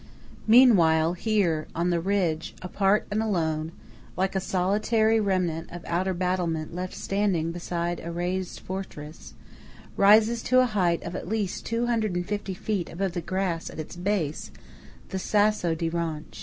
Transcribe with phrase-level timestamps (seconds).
[0.47, 3.71] Meanwhile here, on the ridge, apart and alone,
[4.17, 8.11] like a THE SASSO DI RONCH solitary remnant of outer battlement left standing beside a
[8.11, 9.35] razed fortress,
[9.95, 14.49] rises to a height of at least 250 feet above the grass at its base,
[15.09, 16.39] the Sasso di Ronch.